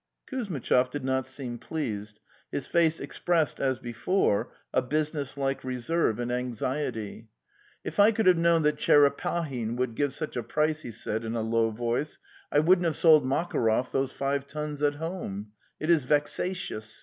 [0.25, 6.17] Kuzmit chov did not seem pleased; his face expressed, as before, a business like reserve
[6.17, 7.29] and anxiety.
[7.83, 10.81] The Steppe 289 "Tf I could have known that Tcherepahin would give such a price,'
[10.81, 12.17] he said in a lew voice,
[12.51, 15.51] "I wouldn't have sold Makarov those five tons at home.
[15.79, 16.99] It is vexatious!